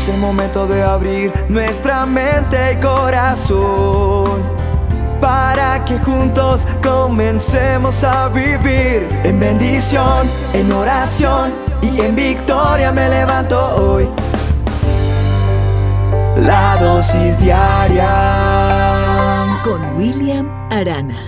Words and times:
Es 0.00 0.08
el 0.08 0.16
momento 0.16 0.66
de 0.66 0.82
abrir 0.82 1.30
nuestra 1.50 2.06
mente 2.06 2.72
y 2.72 2.76
corazón 2.76 4.40
para 5.20 5.84
que 5.84 5.98
juntos 5.98 6.66
comencemos 6.82 8.02
a 8.02 8.28
vivir 8.28 9.06
en 9.24 9.38
bendición, 9.38 10.26
en 10.54 10.72
oración 10.72 11.52
y 11.82 12.00
en 12.00 12.16
victoria 12.16 12.90
me 12.92 13.10
levanto 13.10 13.58
hoy. 13.76 14.08
La 16.46 16.78
dosis 16.80 17.38
diaria 17.38 18.08
con 19.62 19.98
William 19.98 20.48
Arana. 20.72 21.20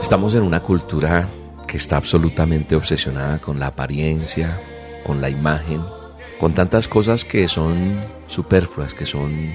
Estamos 0.00 0.36
en 0.36 0.44
una 0.44 0.60
cultura 0.60 1.26
que 1.66 1.78
está 1.78 1.96
absolutamente 1.96 2.76
obsesionada 2.76 3.40
con 3.40 3.58
la 3.58 3.66
apariencia, 3.66 4.60
con 5.04 5.20
la 5.20 5.28
imagen, 5.30 5.95
con 6.38 6.52
tantas 6.52 6.88
cosas 6.88 7.24
que 7.24 7.48
son 7.48 8.00
superfluas, 8.26 8.94
que 8.94 9.06
son 9.06 9.54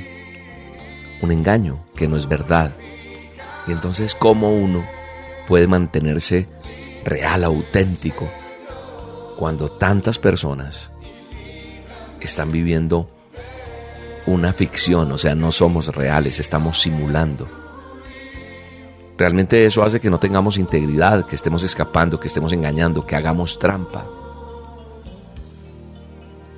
un 1.22 1.32
engaño, 1.32 1.84
que 1.96 2.08
no 2.08 2.18
es 2.18 2.28
verdad. 2.28 2.72
Y 3.68 3.72
entonces, 3.72 4.16
¿cómo 4.16 4.52
uno 4.52 4.84
puede 5.48 5.68
mantenerse 5.68 6.48
real, 7.04 7.44
auténtico, 7.44 8.30
cuando 9.38 9.70
tantas 9.70 10.18
personas 10.18 10.92
están 12.20 12.52
viviendo 12.52 13.10
una 14.28 14.54
ficción, 14.54 15.12
o 15.12 15.18
sea, 15.18 15.36
no 15.36 15.52
somos 15.52 15.88
reales, 15.88 16.40
estamos 16.40 16.80
simulando. 16.80 17.48
Realmente 19.18 19.66
eso 19.66 19.84
hace 19.84 20.00
que 20.00 20.10
no 20.10 20.20
tengamos 20.20 20.58
integridad, 20.58 21.26
que 21.26 21.36
estemos 21.36 21.64
escapando, 21.64 22.20
que 22.20 22.28
estemos 22.28 22.54
engañando, 22.54 23.06
que 23.06 23.16
hagamos 23.16 23.60
trampa. 23.60 24.06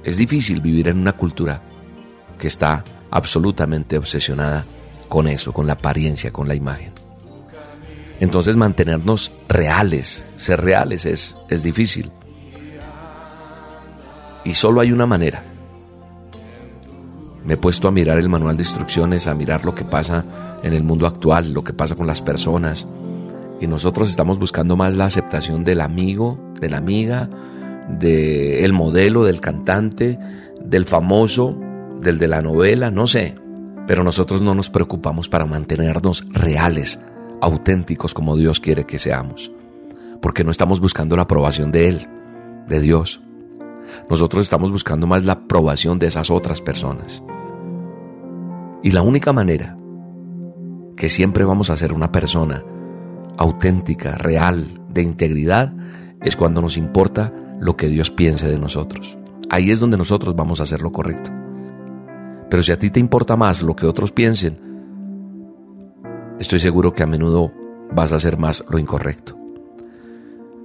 Es 0.03 0.17
difícil 0.17 0.61
vivir 0.61 0.87
en 0.89 0.99
una 0.99 1.13
cultura 1.13 1.61
que 2.37 2.47
está 2.47 2.83
absolutamente 3.09 3.97
obsesionada 3.97 4.65
con 5.07 5.27
eso, 5.27 5.53
con 5.53 5.67
la 5.67 5.73
apariencia, 5.73 6.31
con 6.31 6.47
la 6.47 6.55
imagen. 6.55 6.91
Entonces 8.19 8.55
mantenernos 8.55 9.31
reales, 9.47 10.23
ser 10.35 10.61
reales 10.61 11.05
es, 11.05 11.35
es 11.49 11.63
difícil. 11.63 12.11
Y 14.43 14.53
solo 14.53 14.81
hay 14.81 14.91
una 14.91 15.05
manera. 15.05 15.43
Me 17.45 17.55
he 17.55 17.57
puesto 17.57 17.87
a 17.87 17.91
mirar 17.91 18.17
el 18.17 18.29
manual 18.29 18.57
de 18.57 18.63
instrucciones, 18.63 19.27
a 19.27 19.33
mirar 19.33 19.65
lo 19.65 19.75
que 19.75 19.83
pasa 19.83 20.25
en 20.63 20.73
el 20.73 20.83
mundo 20.83 21.07
actual, 21.07 21.53
lo 21.53 21.63
que 21.63 21.73
pasa 21.73 21.95
con 21.95 22.07
las 22.07 22.21
personas. 22.21 22.87
Y 23.59 23.67
nosotros 23.67 24.09
estamos 24.09 24.39
buscando 24.39 24.75
más 24.75 24.95
la 24.95 25.05
aceptación 25.05 25.63
del 25.63 25.81
amigo, 25.81 26.39
de 26.59 26.69
la 26.69 26.77
amiga, 26.77 27.29
del 27.89 28.73
modelo, 28.73 29.23
del 29.23 29.41
cantante, 29.41 30.19
del 30.63 30.85
famoso, 30.85 31.59
del 31.99 32.17
de 32.17 32.27
la 32.27 32.41
novela, 32.41 32.91
no 32.91 33.07
sé. 33.07 33.35
Pero 33.87 34.03
nosotros 34.03 34.41
no 34.41 34.55
nos 34.55 34.69
preocupamos 34.69 35.29
para 35.29 35.45
mantenernos 35.45 36.25
reales, 36.31 36.99
auténticos 37.41 38.13
como 38.13 38.37
Dios 38.37 38.59
quiere 38.59 38.85
que 38.85 38.99
seamos. 38.99 39.51
Porque 40.21 40.43
no 40.43 40.51
estamos 40.51 40.79
buscando 40.79 41.15
la 41.15 41.23
aprobación 41.23 41.71
de 41.71 41.89
Él, 41.89 42.07
de 42.67 42.79
Dios. 42.79 43.21
Nosotros 44.09 44.45
estamos 44.45 44.71
buscando 44.71 45.07
más 45.07 45.25
la 45.25 45.33
aprobación 45.33 45.99
de 45.99 46.07
esas 46.07 46.31
otras 46.31 46.61
personas. 46.61 47.23
Y 48.81 48.91
la 48.91 49.01
única 49.01 49.33
manera 49.33 49.77
que 50.95 51.09
siempre 51.09 51.43
vamos 51.43 51.69
a 51.69 51.75
ser 51.75 51.93
una 51.93 52.11
persona 52.11 52.63
auténtica, 53.37 54.15
real, 54.15 54.81
de 54.89 55.01
integridad, 55.01 55.73
es 56.21 56.35
cuando 56.35 56.61
nos 56.61 56.77
importa 56.77 57.33
lo 57.59 57.77
que 57.77 57.87
Dios 57.87 58.11
piense 58.11 58.49
de 58.49 58.59
nosotros. 58.59 59.17
Ahí 59.49 59.71
es 59.71 59.79
donde 59.79 59.97
nosotros 59.97 60.35
vamos 60.35 60.59
a 60.59 60.63
hacer 60.63 60.81
lo 60.81 60.91
correcto. 60.91 61.31
Pero 62.49 62.63
si 62.63 62.71
a 62.71 62.79
ti 62.79 62.89
te 62.89 62.99
importa 62.99 63.35
más 63.35 63.61
lo 63.61 63.75
que 63.75 63.85
otros 63.85 64.11
piensen, 64.11 64.59
estoy 66.39 66.59
seguro 66.59 66.93
que 66.93 67.03
a 67.03 67.07
menudo 67.07 67.51
vas 67.91 68.13
a 68.13 68.17
hacer 68.17 68.37
más 68.37 68.63
lo 68.69 68.77
incorrecto. 68.77 69.37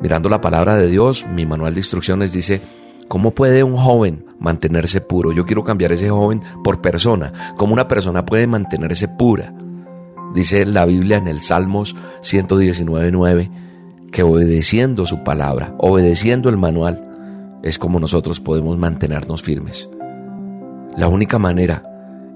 Mirando 0.01 0.29
la 0.29 0.41
palabra 0.41 0.77
de 0.77 0.89
Dios, 0.89 1.27
mi 1.27 1.45
manual 1.45 1.75
de 1.75 1.81
instrucciones 1.81 2.33
dice, 2.33 2.61
¿cómo 3.09 3.33
puede 3.33 3.65
un 3.65 3.77
joven 3.77 4.27
mantenerse 4.39 5.01
puro? 5.01 5.33
Yo 5.33 5.45
quiero 5.45 5.65
cambiar 5.65 5.93
ese 5.93 6.09
joven 6.09 6.43
por 6.63 6.81
persona. 6.81 7.33
¿Cómo 7.57 7.73
una 7.73 7.89
persona 7.89 8.25
puede 8.25 8.47
mantenerse 8.47 9.09
pura? 9.09 9.53
Dice 10.35 10.67
la 10.67 10.85
Biblia 10.85 11.17
en 11.17 11.27
el 11.27 11.41
Salmos 11.41 11.97
119.9 12.21 13.68
que 14.13 14.23
obedeciendo 14.23 15.07
su 15.07 15.23
palabra, 15.25 15.75
obedeciendo 15.79 16.49
el 16.49 16.57
manual, 16.57 17.05
es 17.63 17.79
como 17.79 18.01
nosotros 18.01 18.41
podemos 18.41 18.79
mantenernos 18.79 19.43
firmes. 19.43 19.89
La 20.97 21.09
única 21.09 21.39
manera 21.39 21.83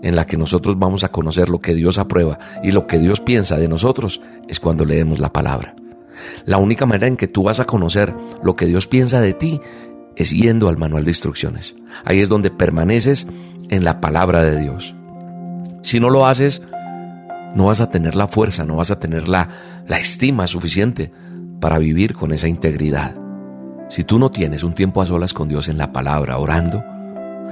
en 0.02 0.16
la 0.16 0.26
que 0.26 0.36
nosotros 0.36 0.78
vamos 0.78 1.04
a 1.04 1.10
conocer 1.10 1.48
lo 1.48 1.60
que 1.60 1.74
Dios 1.74 1.98
aprueba 1.98 2.38
y 2.62 2.72
lo 2.72 2.86
que 2.86 2.98
Dios 2.98 3.20
piensa 3.20 3.56
de 3.56 3.68
nosotros 3.68 4.20
es 4.48 4.60
cuando 4.60 4.84
leemos 4.84 5.18
la 5.18 5.32
palabra. 5.32 5.74
La 6.44 6.58
única 6.58 6.86
manera 6.86 7.06
en 7.06 7.16
que 7.16 7.28
tú 7.28 7.44
vas 7.44 7.60
a 7.60 7.64
conocer 7.64 8.14
lo 8.42 8.56
que 8.56 8.66
Dios 8.66 8.86
piensa 8.86 9.20
de 9.20 9.32
ti 9.32 9.60
es 10.16 10.30
yendo 10.30 10.68
al 10.68 10.76
manual 10.76 11.04
de 11.04 11.10
instrucciones. 11.10 11.76
Ahí 12.04 12.20
es 12.20 12.28
donde 12.28 12.50
permaneces 12.50 13.26
en 13.70 13.84
la 13.84 14.00
palabra 14.00 14.44
de 14.44 14.60
Dios. 14.60 14.94
Si 15.82 16.00
no 16.00 16.10
lo 16.10 16.26
haces, 16.26 16.62
no 17.54 17.66
vas 17.66 17.80
a 17.80 17.90
tener 17.90 18.14
la 18.14 18.28
fuerza, 18.28 18.64
no 18.64 18.76
vas 18.76 18.90
a 18.90 19.00
tener 19.00 19.28
la, 19.28 19.48
la 19.86 19.98
estima 19.98 20.46
suficiente 20.46 21.12
para 21.62 21.78
vivir 21.78 22.16
con 22.16 22.32
esa 22.32 22.48
integridad. 22.48 23.14
Si 23.88 24.02
tú 24.02 24.18
no 24.18 24.32
tienes 24.32 24.64
un 24.64 24.74
tiempo 24.74 25.00
a 25.00 25.06
solas 25.06 25.32
con 25.32 25.46
Dios 25.46 25.68
en 25.68 25.78
la 25.78 25.92
palabra, 25.92 26.38
orando, 26.38 26.82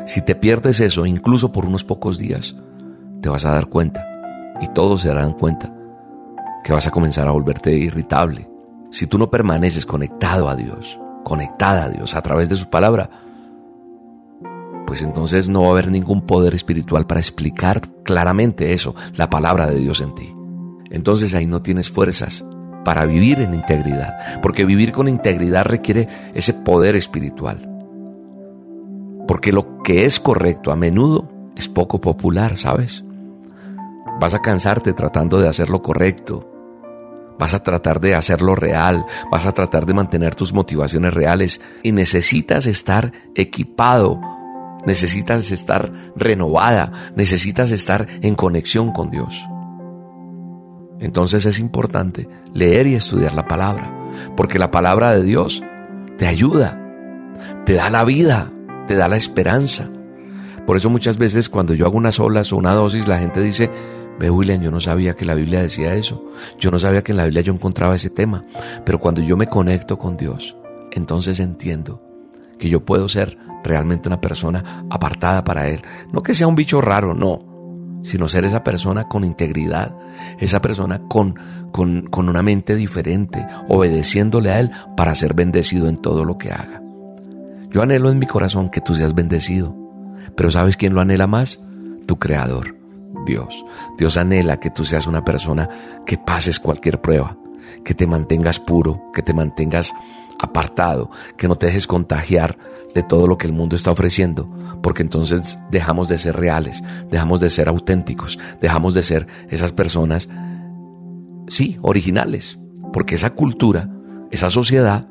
si 0.04 0.20
te 0.20 0.34
pierdes 0.34 0.80
eso, 0.80 1.06
incluso 1.06 1.52
por 1.52 1.64
unos 1.64 1.84
pocos 1.84 2.18
días, 2.18 2.56
te 3.20 3.28
vas 3.28 3.44
a 3.44 3.52
dar 3.52 3.66
cuenta, 3.66 4.04
y 4.60 4.66
todos 4.74 5.02
se 5.02 5.08
darán 5.08 5.34
cuenta, 5.34 5.72
que 6.64 6.72
vas 6.72 6.88
a 6.88 6.90
comenzar 6.90 7.28
a 7.28 7.30
volverte 7.30 7.72
irritable. 7.72 8.50
Si 8.90 9.06
tú 9.06 9.16
no 9.16 9.30
permaneces 9.30 9.86
conectado 9.86 10.48
a 10.48 10.56
Dios, 10.56 10.98
conectada 11.22 11.84
a 11.84 11.88
Dios 11.88 12.16
a 12.16 12.20
través 12.20 12.48
de 12.48 12.56
su 12.56 12.68
palabra, 12.68 13.10
pues 14.88 15.02
entonces 15.02 15.48
no 15.48 15.62
va 15.62 15.68
a 15.68 15.70
haber 15.70 15.88
ningún 15.92 16.22
poder 16.22 16.56
espiritual 16.56 17.06
para 17.06 17.20
explicar 17.20 17.82
claramente 18.02 18.72
eso, 18.72 18.96
la 19.14 19.30
palabra 19.30 19.68
de 19.68 19.78
Dios 19.78 20.00
en 20.00 20.16
ti. 20.16 20.34
Entonces 20.90 21.32
ahí 21.32 21.46
no 21.46 21.62
tienes 21.62 21.90
fuerzas 21.90 22.44
para 22.84 23.04
vivir 23.04 23.40
en 23.40 23.54
integridad, 23.54 24.40
porque 24.40 24.64
vivir 24.64 24.92
con 24.92 25.08
integridad 25.08 25.64
requiere 25.64 26.08
ese 26.34 26.54
poder 26.54 26.96
espiritual. 26.96 27.66
Porque 29.26 29.52
lo 29.52 29.82
que 29.82 30.04
es 30.04 30.18
correcto 30.18 30.72
a 30.72 30.76
menudo 30.76 31.30
es 31.56 31.68
poco 31.68 32.00
popular, 32.00 32.56
¿sabes? 32.56 33.04
Vas 34.18 34.34
a 34.34 34.42
cansarte 34.42 34.92
tratando 34.92 35.38
de 35.38 35.48
hacer 35.48 35.70
lo 35.70 35.82
correcto. 35.82 36.46
Vas 37.38 37.54
a 37.54 37.62
tratar 37.62 38.00
de 38.00 38.14
hacerlo 38.14 38.54
real, 38.54 39.06
vas 39.30 39.46
a 39.46 39.52
tratar 39.52 39.86
de 39.86 39.94
mantener 39.94 40.34
tus 40.34 40.52
motivaciones 40.52 41.14
reales 41.14 41.60
y 41.82 41.92
necesitas 41.92 42.66
estar 42.66 43.12
equipado, 43.34 44.20
necesitas 44.84 45.50
estar 45.50 45.90
renovada, 46.16 46.92
necesitas 47.14 47.70
estar 47.70 48.06
en 48.20 48.34
conexión 48.34 48.92
con 48.92 49.10
Dios. 49.10 49.48
Entonces 51.00 51.46
es 51.46 51.58
importante 51.58 52.28
leer 52.54 52.86
y 52.86 52.94
estudiar 52.94 53.34
la 53.34 53.48
palabra, 53.48 53.92
porque 54.36 54.58
la 54.58 54.70
palabra 54.70 55.12
de 55.14 55.22
Dios 55.22 55.62
te 56.18 56.26
ayuda, 56.26 56.78
te 57.64 57.74
da 57.74 57.90
la 57.90 58.04
vida, 58.04 58.52
te 58.86 58.94
da 58.94 59.08
la 59.08 59.16
esperanza. 59.16 59.88
Por 60.66 60.76
eso 60.76 60.90
muchas 60.90 61.16
veces 61.16 61.48
cuando 61.48 61.74
yo 61.74 61.86
hago 61.86 61.96
unas 61.96 62.20
olas 62.20 62.52
o 62.52 62.56
una 62.56 62.74
dosis, 62.74 63.08
la 63.08 63.18
gente 63.18 63.40
dice, 63.40 63.70
ve 64.18 64.28
William, 64.28 64.60
yo 64.60 64.70
no 64.70 64.80
sabía 64.80 65.16
que 65.16 65.24
la 65.24 65.34
Biblia 65.34 65.62
decía 65.62 65.94
eso, 65.94 66.22
yo 66.58 66.70
no 66.70 66.78
sabía 66.78 67.02
que 67.02 67.12
en 67.12 67.18
la 67.18 67.24
Biblia 67.24 67.42
yo 67.42 67.54
encontraba 67.54 67.96
ese 67.96 68.10
tema, 68.10 68.44
pero 68.84 69.00
cuando 69.00 69.22
yo 69.22 69.36
me 69.38 69.48
conecto 69.48 69.98
con 69.98 70.18
Dios, 70.18 70.56
entonces 70.92 71.40
entiendo 71.40 72.02
que 72.58 72.68
yo 72.68 72.84
puedo 72.84 73.08
ser 73.08 73.38
realmente 73.64 74.08
una 74.08 74.20
persona 74.20 74.84
apartada 74.90 75.44
para 75.44 75.68
Él. 75.68 75.80
No 76.12 76.22
que 76.22 76.34
sea 76.34 76.46
un 76.46 76.54
bicho 76.54 76.80
raro, 76.80 77.14
no, 77.14 77.49
sino 78.02 78.28
ser 78.28 78.44
esa 78.44 78.64
persona 78.64 79.04
con 79.04 79.24
integridad, 79.24 79.96
esa 80.38 80.60
persona 80.62 81.00
con, 81.08 81.34
con, 81.72 82.02
con, 82.02 82.28
una 82.28 82.42
mente 82.42 82.76
diferente, 82.76 83.46
obedeciéndole 83.68 84.50
a 84.50 84.60
Él 84.60 84.70
para 84.96 85.14
ser 85.14 85.34
bendecido 85.34 85.88
en 85.88 85.98
todo 85.98 86.24
lo 86.24 86.38
que 86.38 86.50
haga. 86.50 86.82
Yo 87.70 87.82
anhelo 87.82 88.10
en 88.10 88.18
mi 88.18 88.26
corazón 88.26 88.70
que 88.70 88.80
tú 88.80 88.94
seas 88.94 89.14
bendecido, 89.14 89.76
pero 90.36 90.50
¿sabes 90.50 90.76
quién 90.76 90.94
lo 90.94 91.00
anhela 91.00 91.26
más? 91.26 91.60
Tu 92.06 92.18
Creador, 92.18 92.76
Dios. 93.26 93.64
Dios 93.98 94.16
anhela 94.16 94.58
que 94.58 94.70
tú 94.70 94.84
seas 94.84 95.06
una 95.06 95.24
persona 95.24 95.68
que 96.06 96.18
pases 96.18 96.58
cualquier 96.58 97.00
prueba, 97.00 97.36
que 97.84 97.94
te 97.94 98.06
mantengas 98.06 98.58
puro, 98.58 99.02
que 99.14 99.22
te 99.22 99.34
mantengas 99.34 99.92
apartado, 100.38 101.10
que 101.36 101.48
no 101.48 101.56
te 101.56 101.66
dejes 101.66 101.86
contagiar 101.86 102.58
de 102.94 103.02
todo 103.02 103.26
lo 103.26 103.38
que 103.38 103.46
el 103.46 103.52
mundo 103.52 103.76
está 103.76 103.90
ofreciendo, 103.90 104.50
porque 104.82 105.02
entonces 105.02 105.58
dejamos 105.70 106.08
de 106.08 106.18
ser 106.18 106.36
reales, 106.36 106.82
dejamos 107.10 107.40
de 107.40 107.50
ser 107.50 107.68
auténticos, 107.68 108.38
dejamos 108.60 108.94
de 108.94 109.02
ser 109.02 109.26
esas 109.48 109.72
personas, 109.72 110.28
sí, 111.48 111.76
originales, 111.82 112.58
porque 112.92 113.14
esa 113.14 113.30
cultura, 113.30 113.88
esa 114.30 114.50
sociedad 114.50 115.06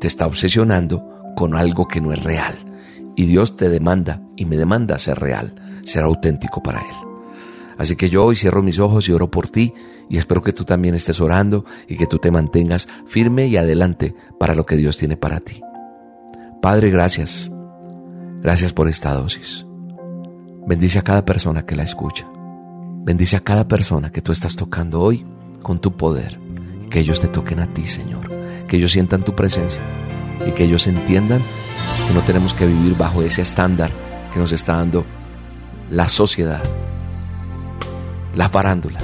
te 0.00 0.06
está 0.06 0.26
obsesionando 0.26 1.06
con 1.36 1.54
algo 1.54 1.86
que 1.86 2.00
no 2.00 2.12
es 2.12 2.22
real 2.22 2.58
Y 3.16 3.26
Dios 3.26 3.56
te 3.56 3.68
demanda 3.68 4.22
y 4.36 4.46
me 4.46 4.56
demanda 4.56 4.98
ser 4.98 5.18
real, 5.18 5.54
ser 5.84 6.04
auténtico 6.04 6.62
para 6.62 6.80
Él. 6.80 7.09
Así 7.80 7.96
que 7.96 8.10
yo 8.10 8.26
hoy 8.26 8.36
cierro 8.36 8.62
mis 8.62 8.78
ojos 8.78 9.08
y 9.08 9.12
oro 9.12 9.30
por 9.30 9.48
ti 9.48 9.72
y 10.10 10.18
espero 10.18 10.42
que 10.42 10.52
tú 10.52 10.66
también 10.66 10.94
estés 10.94 11.18
orando 11.18 11.64
y 11.88 11.96
que 11.96 12.06
tú 12.06 12.18
te 12.18 12.30
mantengas 12.30 12.86
firme 13.06 13.46
y 13.46 13.56
adelante 13.56 14.14
para 14.38 14.54
lo 14.54 14.66
que 14.66 14.76
Dios 14.76 14.98
tiene 14.98 15.16
para 15.16 15.40
ti. 15.40 15.62
Padre, 16.60 16.90
gracias. 16.90 17.50
Gracias 18.42 18.74
por 18.74 18.86
esta 18.86 19.14
dosis. 19.14 19.64
Bendice 20.66 20.98
a 20.98 21.02
cada 21.02 21.24
persona 21.24 21.64
que 21.64 21.74
la 21.74 21.84
escucha. 21.84 22.28
Bendice 23.02 23.38
a 23.38 23.40
cada 23.40 23.66
persona 23.66 24.12
que 24.12 24.20
tú 24.20 24.30
estás 24.30 24.56
tocando 24.56 25.00
hoy 25.00 25.24
con 25.62 25.80
tu 25.80 25.96
poder. 25.96 26.38
Que 26.90 27.00
ellos 27.00 27.18
te 27.18 27.28
toquen 27.28 27.60
a 27.60 27.72
ti, 27.72 27.86
Señor. 27.86 28.30
Que 28.68 28.76
ellos 28.76 28.92
sientan 28.92 29.24
tu 29.24 29.34
presencia 29.34 29.80
y 30.46 30.50
que 30.50 30.64
ellos 30.64 30.86
entiendan 30.86 31.40
que 32.06 32.12
no 32.12 32.20
tenemos 32.20 32.52
que 32.52 32.66
vivir 32.66 32.94
bajo 32.98 33.22
ese 33.22 33.40
estándar 33.40 33.90
que 34.34 34.38
nos 34.38 34.52
está 34.52 34.76
dando 34.76 35.06
la 35.90 36.08
sociedad, 36.08 36.62
la 38.34 38.48
farándula. 38.48 39.00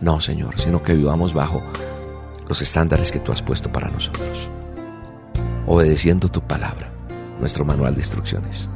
No, 0.00 0.20
Señor, 0.20 0.58
sino 0.58 0.82
que 0.82 0.94
vivamos 0.94 1.34
bajo 1.34 1.62
los 2.48 2.62
estándares 2.62 3.12
que 3.12 3.20
tú 3.20 3.32
has 3.32 3.42
puesto 3.42 3.70
para 3.70 3.88
nosotros, 3.88 4.48
obedeciendo 5.66 6.28
tu 6.28 6.40
palabra, 6.40 6.90
nuestro 7.38 7.64
manual 7.64 7.94
de 7.94 8.00
instrucciones. 8.00 8.68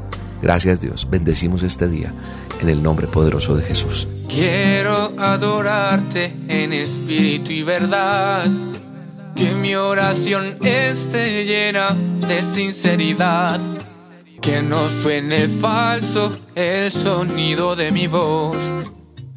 Gracias 0.43 0.81
Dios, 0.81 1.09
bendecimos 1.11 1.63
este 1.63 1.89
día 1.89 2.13
en 2.61 2.69
el 2.69 2.83
nombre 2.83 3.07
poderoso 3.07 3.57
de 3.57 3.65
Jesús. 3.65 4.07
Quiero 4.29 5.13
adorarte 5.19 6.37
en 6.49 6.73
espíritu 6.73 7.53
y 7.53 7.63
verdad, 7.63 8.45
que 9.35 9.55
mi 9.55 9.75
oración 9.75 10.57
esté 10.63 11.45
llena 11.45 11.97
de 12.29 12.43
sinceridad, 12.43 13.59
que 14.41 14.63
no 14.63 14.89
suene 14.91 15.49
falso 15.49 16.31
el 16.55 16.93
sonido 16.93 17.77
de 17.77 17.91
mi 17.91 18.07
voz. 18.07 18.57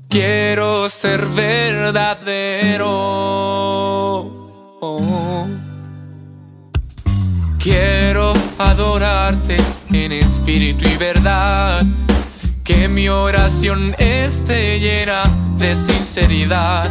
Quiero 0.10 0.90
ser 0.90 1.25
verdadero. 1.25 2.88
Quiero 7.60 8.34
adorarte 8.58 9.58
en 9.92 10.12
espíritu 10.12 10.86
y 10.88 10.96
verdad. 10.98 11.86
Que 12.64 12.88
mi 12.88 13.10
oración 13.10 13.96
esté 13.98 14.80
llena 14.80 15.24
de 15.58 15.75
sinceridad. 15.75 16.90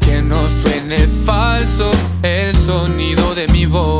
Que 0.00 0.22
no 0.22 0.48
suene 0.62 1.08
falso 1.24 1.90
el 2.22 2.54
sonido 2.56 3.34
de 3.34 3.48
mi 3.48 3.66
voz. 3.66 3.99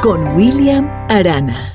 Con 0.00 0.34
William 0.34 0.88
Arana. 1.10 1.73